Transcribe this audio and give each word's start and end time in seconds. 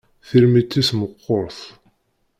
Tirmit-is 0.27 0.89
meqqert. 0.99 1.59